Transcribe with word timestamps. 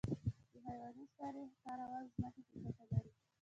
د 0.51 0.55
حیواني 0.65 1.05
سرې 1.15 1.43
کارول 1.63 2.05
ځمکې 2.15 2.41
ته 2.49 2.57
ګټه 2.65 2.85
لري 2.91 3.11